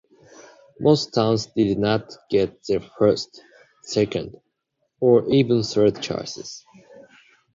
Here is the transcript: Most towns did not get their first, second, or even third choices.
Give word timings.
Most 0.79 1.13
towns 1.13 1.45
did 1.55 1.77
not 1.77 2.11
get 2.31 2.63
their 2.65 2.79
first, 2.79 3.39
second, 3.83 4.35
or 4.99 5.29
even 5.29 5.61
third 5.61 6.01
choices. 6.01 6.65